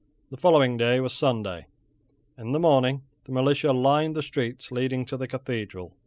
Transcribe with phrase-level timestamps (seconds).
[0.31, 1.67] The following day was Sunday.
[2.35, 5.93] In the morning the militia lined the streets leading to the Cathedral.